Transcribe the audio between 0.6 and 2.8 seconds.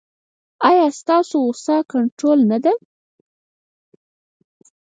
ایا ستاسو غوسه کنټرول نه ده؟